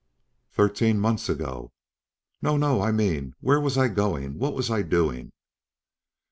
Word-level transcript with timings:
"Thirteen 0.51 0.99
months 0.99 1.29
ago." 1.29 1.73
"No, 2.41 2.57
no. 2.57 2.81
I 2.81 2.91
mean, 2.91 3.35
where 3.39 3.61
was 3.61 3.77
I 3.77 3.87
going, 3.87 4.39
what 4.39 4.55
was 4.55 4.71
I 4.71 4.81
doing?" 4.81 5.31